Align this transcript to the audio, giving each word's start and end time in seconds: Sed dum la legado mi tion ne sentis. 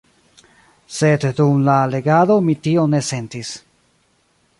Sed 0.99 1.25
dum 1.39 1.59
la 1.67 1.75
legado 1.91 2.39
mi 2.47 2.57
tion 2.69 2.91
ne 2.95 3.03
sentis. 3.11 3.53